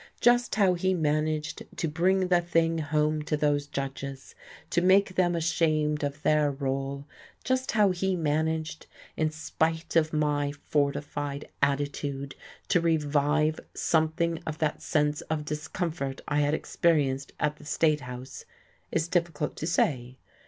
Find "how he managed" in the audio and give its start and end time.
0.55-1.61, 7.73-8.87